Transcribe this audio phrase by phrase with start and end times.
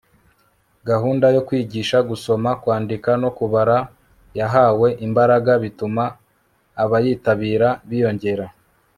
[0.89, 3.77] gahunda yo kwigisha gusoma, kwandika no kubara
[4.39, 6.03] yahawe imbaraga bituma
[6.83, 8.45] abayitabira biyongera